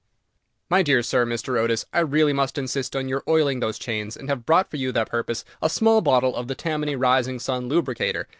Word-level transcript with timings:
"My 0.67 0.81
dear 0.81 1.03
sir," 1.03 1.27
said 1.29 1.31
Mr. 1.31 1.59
Otis, 1.59 1.85
"I 1.93 1.99
really 1.99 2.33
must 2.33 2.57
insist 2.57 2.95
on 2.95 3.07
your 3.07 3.23
oiling 3.27 3.59
those 3.59 3.77
chains, 3.77 4.17
and 4.17 4.29
have 4.29 4.47
brought 4.47 4.73
you 4.73 4.89
for 4.89 4.93
that 4.93 5.09
purpose 5.09 5.45
a 5.61 5.69
small 5.69 6.01
bottle 6.01 6.35
of 6.35 6.47
the 6.47 6.55
Tammany 6.55 6.95
Rising 6.95 7.37
Sun 7.39 7.67
Lubricator. 7.69 8.27